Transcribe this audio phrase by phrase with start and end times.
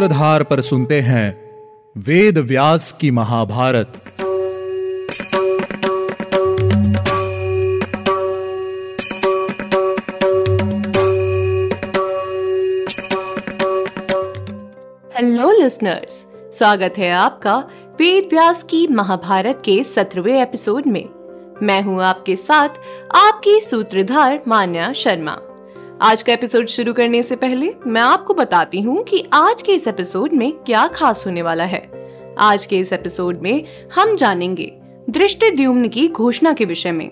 [0.00, 1.26] सूत्रधार पर सुनते हैं
[1.96, 3.92] वेद व्यास की महाभारत।
[15.16, 16.26] हेलो लिसनर्स
[16.58, 17.56] स्वागत है आपका
[18.00, 21.04] वेद व्यास की महाभारत के सत्रहवें एपिसोड में।
[21.62, 22.80] मैं हूँ आपके साथ
[23.16, 25.38] आपकी सूत्रधार मान्या शर्मा।
[26.02, 29.88] आज का एपिसोड शुरू करने से पहले मैं आपको बताती हूँ कि आज के इस
[29.88, 31.90] एपिसोड में क्या खास होने वाला है।
[32.38, 33.64] आज के इस एपिसोड में
[33.94, 34.72] हम जानेंगे
[35.10, 37.06] दृष्टि द्युम्न की घोषणा के विषय में।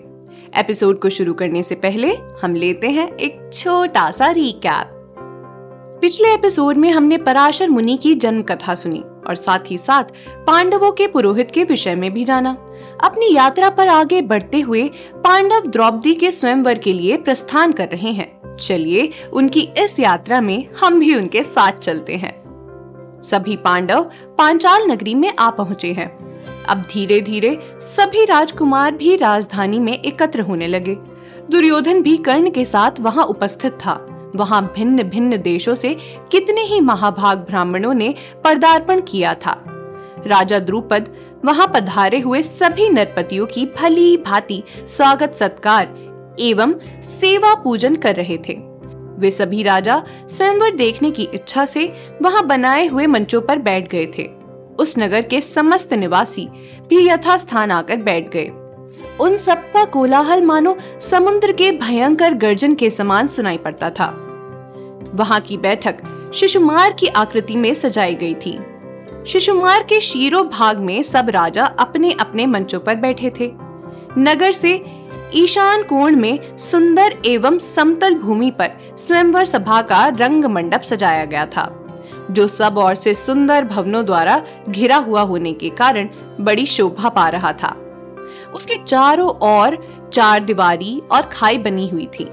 [0.55, 4.95] एपिसोड को शुरू करने से पहले हम लेते हैं एक छोटा सा रिकैप
[6.01, 10.03] पिछले एपिसोड में हमने पराशर मुनि की जन्म कथा सुनी और साथ ही साथ
[10.47, 12.57] पांडवों के पुरोहित के विषय में भी जाना।
[13.03, 18.11] अपनी यात्रा पर आगे बढ़ते हुए पांडव द्रौपदी के स्वयंवर के लिए प्रस्थान कर रहे
[18.11, 22.37] हैं। चलिए उनकी इस यात्रा में हम भी उनके साथ चलते हैं।
[23.23, 24.03] सभी पांडव
[24.37, 26.09] पांचाल नगरी में आ पहुँचे हैं।
[26.65, 30.97] अब धीरे धीरे सभी राजकुमार भी राजधानी में एकत्र होने लगे।
[31.51, 35.97] दुर्योधन भी कर्ण के साथ वहाँ उपस्थित था। वहाँ भिन्न भिन्न देशों से
[36.31, 39.63] कितने ही महाभाग ब्राह्मणों ने पदार्पण किया था।
[40.27, 41.09] राजा द्रुपद
[41.45, 45.85] वहाँ पधारे हुए सभी नरपतियों की भली भांति स्वागत सत्कार
[46.39, 48.53] एवं सेवा पूजन कर रहे थे।
[49.19, 54.05] वे सभी राजा स्वयंवर देखने की इच्छा से वहाँ बनाए हुए मंचों पर बैठ गए
[54.17, 54.29] थे।
[54.79, 56.47] उस नगर के समस्त निवासी
[56.87, 58.51] भी यथास्थान आकर बैठ गए।
[59.19, 64.07] उन सबका कोलाहल मानो समुद्र के भयंकर गर्जन के समान सुनाई पड़ता था।
[65.15, 65.97] वहाँ की बैठक
[66.33, 68.59] शिशुमार की आकृति में सजाई गई थी।
[69.27, 73.51] शिशुमार के शीरो भाग में सब राजा अपने अपने मंचों पर बैठे थे।
[74.17, 74.98] नगर से
[75.35, 81.45] ईशान कोण में सुंदर एवं समतल भूमि पर स्वयंवर सभा का रंग मंडप सजाया गया
[81.45, 81.65] था,
[82.31, 86.09] जो सब ओर से सुंदर भवनों द्वारा घिरा हुआ होने के कारण
[86.39, 87.75] बड़ी शोभा पा रहा था।
[88.55, 89.77] उसके चारों ओर
[90.13, 92.23] चार दीवारी और खाई बनी हुई थी।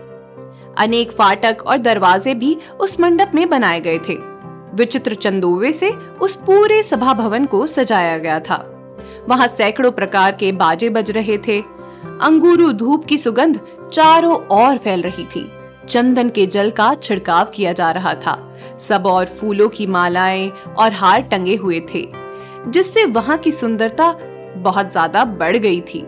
[0.78, 4.18] अनेक फाटक और दरवाजे भी उस मंडप में बनाए गए थे।
[4.76, 5.90] विचित्र चंदोवे से
[6.22, 8.64] उस पूरे सभा भवन को सजाया गया था।
[9.28, 11.62] वहाँ सैकड़ों प्रकार के बाजे बज रहे थे।
[12.22, 13.60] अंगूरू धूप की सुगंध
[13.92, 15.46] चारों ओर फैल रही थी।
[15.88, 18.36] चंदन के जल का छिड़काव किया जा रहा था।
[18.80, 20.48] सब और फूलों की मालाएँ
[20.78, 22.06] और हार टंगे हुए थे,
[22.68, 24.12] जिससे वहाँ की सुंदरता
[24.56, 26.00] बहुत ज़्यादा बढ़ गई थी।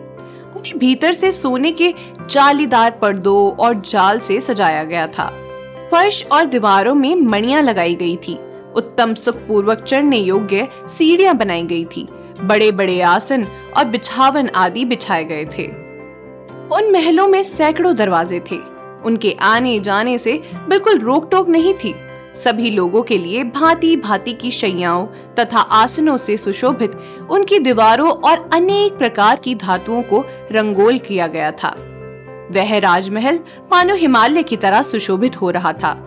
[0.56, 1.92] उन्हें भीतर से सोने के
[2.30, 5.26] जालीदार पर्दों और जाल से सजाया गया था।
[5.90, 8.38] फर्श और दीवारों में मणियाँ लगाई गई थी।
[8.76, 12.06] उत्तम सुख पूर्वक चढ़ने योग्य सीढ़ियाँ बनाई गई थी।
[12.40, 15.66] बड़े बड़े आसन और बिछावन आदि बिछाए गए थे।
[16.76, 18.56] उन महलों में सैकड़ों दरवाजे थे।
[19.06, 21.94] उनके आने जाने से बिल्कुल रोक टोक नहीं थी।
[22.34, 26.92] सभी लोगों के लिए भांति भांति की शैयाओं तथा आसनों से सुशोभित
[27.30, 31.68] उनकी दीवारों और अनेक प्रकार की धातुओं को रंगोल किया गया था।
[32.50, 33.40] वह राजमहल
[33.72, 36.04] मानो हिमालय की तरह सुशोभित हो रहा था।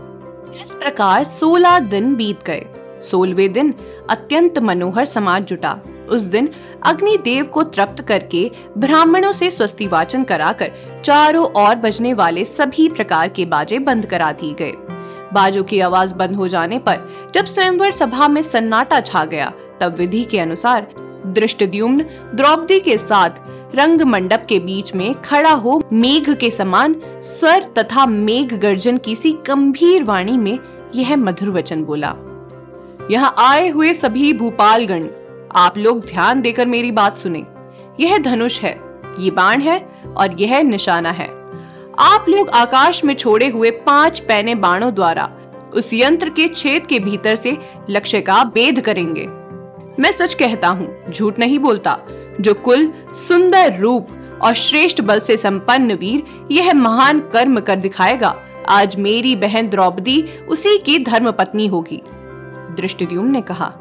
[0.63, 2.65] इस प्रकार सोलह दिन बीत गए।
[3.01, 3.73] सोलवे दिन
[4.09, 5.77] अत्यंत मनोहर समाज जुटा।
[6.09, 6.49] उस दिन
[6.83, 12.89] अग्नि देव को तृप्त करके ब्राह्मणों से स्वस्ति वाचन कराकर चारों ओर बजने वाले सभी
[12.89, 14.73] प्रकार के बाजे बंद करा दिए गए।
[15.33, 19.51] बाजों की आवाज़ बंद हो जाने पर जब स्वयंवर सभा में सन्नाटा छा गया,
[19.81, 20.87] तब विधि के अनुसार
[21.25, 27.63] दृष्टद्युम्न द्रौपदी के साथ रंग मंडप के बीच में खड़ा हो मेघ के समान स्वर
[27.77, 30.57] तथा मेघ गर्जन की सी गंभीर वाणी में
[30.95, 32.13] यह मधुर वचन बोला।
[33.09, 35.07] यहाँ आए हुए सभी भूपालगण,
[35.55, 37.43] आप लोग ध्यान देकर मेरी बात सुने।
[37.99, 38.71] यह धनुष है,
[39.19, 39.79] ये बाण है
[40.17, 41.27] और यह निशाना है।
[41.99, 45.29] आप लोग आकाश में छोड़े हुए पाँच पैने बाणों द्वारा
[45.73, 47.57] उस यंत्र के छेद के भीतर से
[47.89, 49.25] लक्ष्य का भेद करेंगे।
[49.99, 51.97] मैं सच कहता हूँ, झूठ नहीं बोलता,
[52.41, 54.07] जो कुल सुंदर रूप
[54.41, 58.35] और श्रेष्ठ बल से संपन्न वीर यह महान कर्म कर दिखाएगा,
[58.69, 62.01] आज मेरी बहन द्रौपदी उसी की धर्म पत्नी होगी।
[62.75, 63.73] दृष्टिद्युम ने कहा,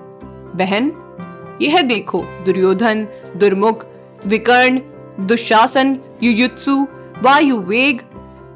[0.56, 0.92] बहन,
[1.62, 3.06] यह देखो, दुर्योधन,
[3.36, 3.86] दुर्मुख,
[4.26, 4.80] विकर्ण,
[5.26, 6.86] दुशासन, युयुत्सु,
[7.22, 8.00] वायु वेग,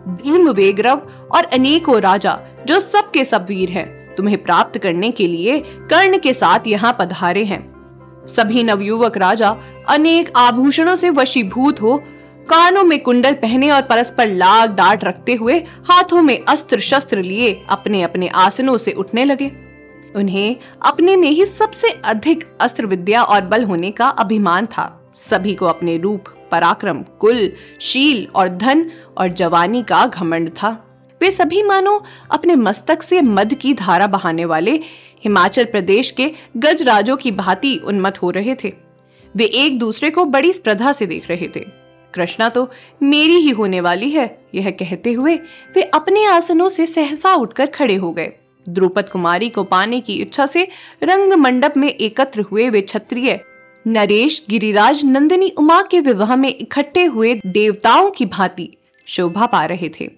[0.08, 5.58] भीम वेगरव और अनेकों राजा, जो सबके सब वीर हैं, तुम्हें प्राप्त करने के लिए
[5.60, 7.74] कर्ण के साथ यहाँ पधारे हैं।
[8.26, 9.56] सभी नवयुवक राजा
[9.88, 11.96] अनेक आभूषणों से वशीभूत हो,
[12.50, 15.58] कानों में कुंडल पहने और परस्पर लाग डाट रखते हुए
[15.90, 19.63] हाथों में अस्त्र शस्त्र लिए अपने अपने आसनों से उठने लगे।
[20.16, 25.54] उन्हें अपने में ही सबसे अधिक अस्त्र विद्या और बल होने का अभिमान था। सभी
[25.54, 30.70] को अपने रूप, पराक्रम, कुल, शील और धन और जवानी का घमंड था।
[31.20, 34.80] वे सभी मानो अपने मस्तक से मद की धारा बहाने वाले
[35.24, 38.72] हिमाचल प्रदेश के गजराजों की भांति उन्मत हो रहे थे।
[39.36, 41.60] वे एक दूसरे को बड़ी स्प्रधा से देख रहे थे।
[42.14, 42.70] कृष्णा तो
[43.02, 45.36] मेरी ही होने वाली है, यह कहते हुए
[45.74, 48.32] वे अपने आसनों से सहसा उठकर खड़े हो गए।
[48.68, 50.68] द्रुपद कुमारी को पाने की इच्छा से
[51.02, 53.40] रंग मंडप में एकत्र हुए वे क्षत्रिय,
[53.86, 58.70] नरेश, गिरिराज, नंदिनी, उमा के विवाह में इकट्ठे हुए देवताओं की भांति
[59.06, 60.10] शोभा पा रहे थे।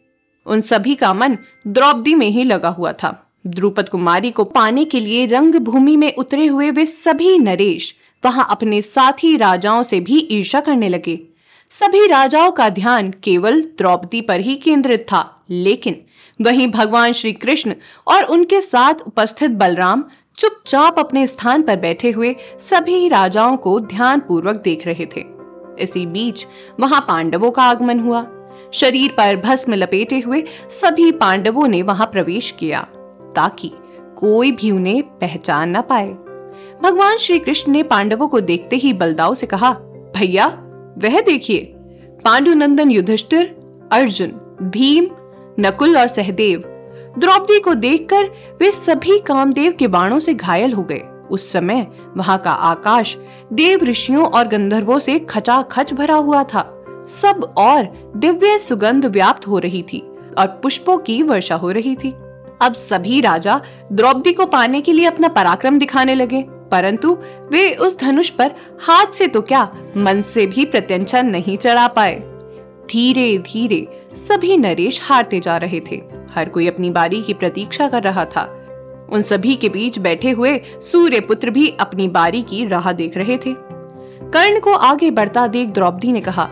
[0.46, 5.00] उन सभी का मन द्रौपदी में ही लगा हुआ था। द्रुपद कुमारी को पाने के
[5.00, 7.94] लिए रंग भूमि में उतरे हुए वे सभी नरेश
[8.25, 11.19] वहाँ अपने साथी राजाओं से भी ईर्षा करने लगे।
[11.70, 16.00] सभी राजाओं का ध्यान केवल द्रौपदी पर ही केंद्रित था, लेकिन
[16.41, 17.75] वहीं भगवान श्री कृष्ण
[18.06, 20.05] और उनके साथ उपस्थित बलराम
[20.38, 25.25] चुपचाप अपने स्थान पर बैठे हुए सभी राजाओं को ध्यान पूर्वक देख रहे थे।
[25.79, 26.47] इसी बीच
[26.81, 28.27] वहाँ पांडवों का आगमन हुआ।
[28.73, 32.81] शरीर पर भस्म लपेटे हुए सभी पांडवों ने वहाँ प्रवेश किया
[33.37, 33.73] ताकि
[34.17, 36.09] कोई भी उन्हें पहचान न पाए।
[36.83, 39.73] भगवान श्री कृष्ण ने पांडवों को देखते ही बलदाव से कहा,
[40.17, 40.47] भैया,
[40.99, 41.61] वह देखिए,
[42.25, 43.47] पांडुनंदन युधिष्ठिर,
[43.93, 44.29] अर्जुन,
[44.62, 45.06] भीम
[45.61, 46.62] नकुल और सहदेव।
[47.19, 48.25] द्रौपदी को देखकर
[48.61, 51.87] वे सभी कामदेव के बाणों से घायल हो गए। उस समय
[52.17, 53.17] वहाँ का आकाश
[53.53, 59.58] देव ऋषियों और गंधर्वों से खचाखच भरा हुआ था। सब और दिव्य सुगंध व्याप्त हो
[59.58, 60.03] रही थी
[60.38, 62.14] और पुष्पों की वर्षा हो रही थी।
[62.61, 63.61] अब सभी राजा
[63.93, 67.19] द्रौपदी को पाने के लिए अपना पराक्रम दिखाने लगे। परंतु
[67.52, 68.50] वे उस धनुष पर
[68.82, 72.14] हाथ से तो क्या मन से भी प्रत्यंचा नहीं चढ़ा पाए।
[72.91, 78.02] धीरे धीरे सभी नरेश हारते जा रहे थे। हर कोई अपनी बारी की प्रतीक्षा कर
[78.02, 78.42] रहा था।
[79.12, 83.36] उन सभी के बीच बैठे हुए सूर्य पुत्र भी अपनी बारी की राह देख रहे
[83.36, 83.54] थे।
[84.26, 86.48] कर्ण को आगे बढ़ता देख द्रौपदी ने कहा,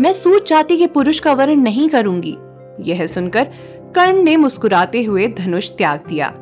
[0.00, 2.36] मैं सूत जाति के पुरुष का वर्ण नहीं करूँगी।
[2.80, 3.46] यह सुनकर
[3.94, 6.32] कर्ण ने मुस्कुराते हुए धनुष त्याग दिया।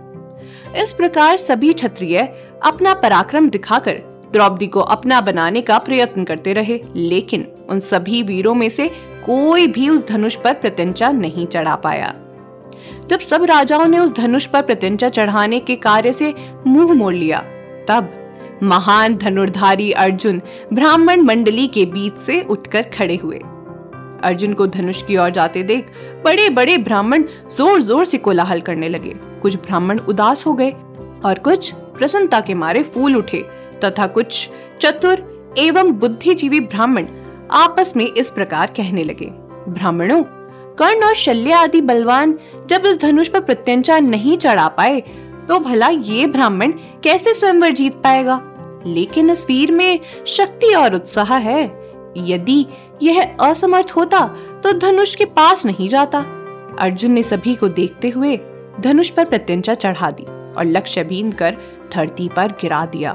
[0.76, 2.18] इस प्रकार सभी क्षत्रिय
[2.64, 4.00] अपना पराक्रम दिखाकर
[4.32, 8.90] द्रौपदी को अपना बनाने का प्रयत्न करते रहे, लेकिन उन सभी वीरों में से
[9.26, 12.14] कोई भी उस धनुष पर प्रत्यंचा नहीं चढ़ा पाया।
[13.10, 16.34] जब सब राजाओं ने उस धनुष पर प्रत्यंचा चढ़ाने के कार्य से
[16.66, 17.38] मुँह मोड़ लिया,
[17.88, 18.12] तब
[18.62, 20.40] महान धनुर्धारी अर्जुन
[20.72, 23.40] ब्राह्मण मंडली के बीच से उठकर खड़े हुए।
[24.24, 25.90] अर्जुन को धनुष की ओर जाते देख
[26.24, 30.70] बड़े बड़े ब्राह्मण ज़ोर ज़ोर से कोलाहल करने लगे। कुछ ब्राह्मण उदास हो गए
[31.24, 33.44] और कुछ प्रसन्नता के मारे फूल उठे
[33.84, 34.48] तथा कुछ
[34.80, 37.06] चतुर एवं बुद्धिजीवी ब्राह्मण
[37.50, 39.26] आपस में इस प्रकार कहने लगे,
[39.68, 40.22] ब्राह्मणों,
[40.78, 45.00] कर्ण और शल्य आदि बलवान जब इस धनुष पर प्रत्यंचा नहीं चढ़ा पाए
[45.48, 46.72] तो भला ये ब्राह्मण
[47.04, 48.40] कैसे स्वयंवर जीत पाएगा?
[48.86, 51.64] लेकिन इस वीर में शक्ति और उत्साह है।
[52.16, 52.64] यदि
[53.02, 54.26] यह असमर्थ होता
[54.64, 56.18] तो धनुष के पास नहीं जाता।
[56.80, 58.36] अर्जुन ने सभी को देखते हुए
[58.80, 61.56] धनुष पर प्रत्यंचा चढ़ा दी और लक्ष्य बीन कर
[61.94, 63.12] धरती पर गिरा दिया।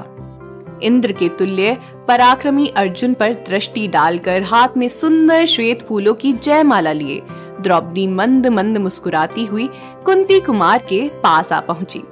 [0.82, 1.76] इंद्र के तुल्य
[2.08, 7.22] पराक्रमी अर्जुन पर दृष्टि डालकर हाथ में सुंदर श्वेत फूलों की जयमाला लिए।
[7.60, 9.68] द्रौपदी मंद मंद मुस्कुराती हुई
[10.04, 12.02] कुंती कुमार के पास आ पहुँची।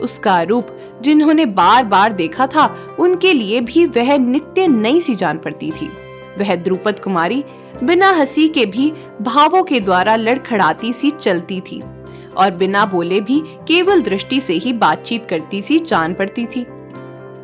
[0.00, 0.66] उसका रूप
[1.02, 5.86] जिन्होंने बार बार देखा था, उनके लिए भी वह नित्य नई सी जान पड़ती थी।
[6.38, 7.44] वह द्रुपद कुमारी
[7.82, 8.92] बिना हँसी के भी
[9.22, 11.82] भावों के द्वारा लड़खड़ाती सी चलती थी
[12.36, 16.66] और बिना बोले भी केवल दृष्टि से ही बातचीत करती सी, जान पड़ती थी।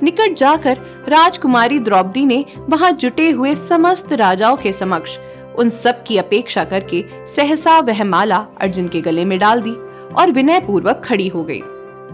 [0.02, 5.18] निकट जाकर राजकुमारी द्रौपदी ने वहाँ जुटे हुए समस्त राजाओं के समक्ष
[5.58, 9.74] उन सब की अपेक्षा करके सहसा वह माला अर्जुन के गले में डाल दी
[10.14, 11.60] और विनय पूर्वक खड़ी हो गई।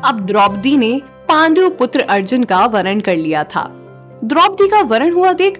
[0.05, 3.63] अब द्रौपदी ने पांडु पुत्र अर्जुन का वरण कर लिया था।
[4.25, 5.59] द्रौपदी का वरण हुआ देख,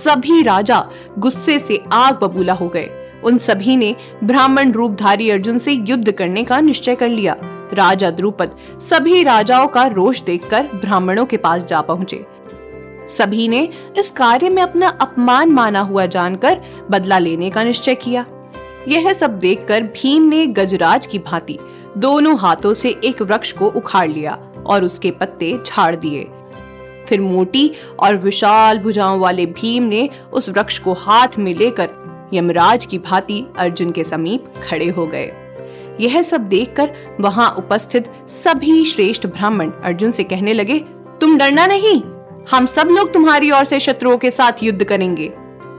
[0.00, 0.84] सभी राजा
[1.18, 2.90] गुस्से से आग बबूला हो गए।
[3.24, 3.94] उन सभी ने
[4.24, 7.36] ब्राह्मण रूपधारी अर्जुन से युद्ध करने का निश्चय कर लिया।
[7.72, 12.24] राजा द्रुपद सभी राजाओं का रोष देखकर ब्राह्मणों के पास जा पहुँचे।
[13.08, 16.60] सभी ने इस कार्य में अपना अपमान माना हुआ जानकर
[16.90, 18.26] बदला लेने का निश्चय किया।
[18.88, 21.58] यह सब देखकर भीम ने गजराज की भांति
[21.96, 26.26] दोनों हाथों से एक वृक्ष को उखाड़ लिया और उसके पत्ते झाड़ दिए।
[27.08, 27.70] फिर मोटी
[28.00, 31.88] और विशाल भुजाओं वाले भीम ने उस वृक्ष को हाथ में लेकर
[32.34, 35.30] यमराज की भांति अर्जुन के समीप खड़े हो गए।
[36.00, 40.78] यह सब देखकर वहाँ उपस्थित सभी श्रेष्ठ ब्राह्मण अर्जुन से कहने लगे,
[41.20, 42.00] तुम डरना नहीं,
[42.50, 45.32] हम सब लोग तुम्हारी ओर से शत्रुओं के साथ युद्ध करेंगे।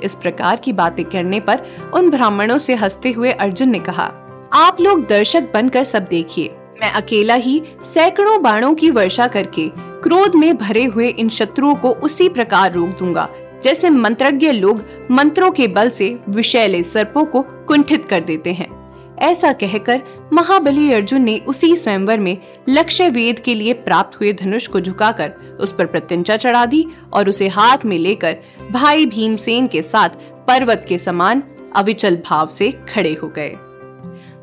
[0.04, 4.12] इस प्रकार की बातें करने पर उन ब्राह्मणों से हँसते हुए अर्जुन ने कहा,
[4.54, 9.68] आप लोग दर्शक बनकर सब देखिए, मैं अकेला ही सैकड़ों बाणों की वर्षा करके
[10.04, 13.28] क्रोध में भरे हुए इन शत्रुओं को उसी प्रकार रोक दूँगा।
[13.64, 18.80] जैसे मंत्रज्ञ लोग मंत्रों के बल से विषैले सर्पों को कुंठित कर देते हैं।
[19.20, 20.02] ऐसा कहकर
[20.34, 22.38] महाबली अर्जुन ने उसी स्वयंवर में
[22.70, 27.30] लक्ष्य वेद के लिए प्राप्त हुए धनुष को झुकाकर उस पर प्रत्यंचा चढ़ा दी और
[27.30, 28.38] उसे हाथ में लेकर
[28.72, 30.10] भाई भीमसेन के साथ
[30.48, 31.44] पर्वत के समान
[31.76, 33.50] अविचल भाव से खड़े हो गए।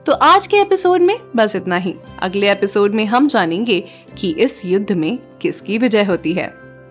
[0.06, 3.84] तो आज के एपिसोड में बस इतना ही। अगले एपिसोड में हम जानेंगे
[4.18, 6.65] कि इस युद्ध में किसकी विजय होती है।